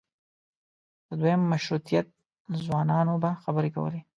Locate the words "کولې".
3.75-4.01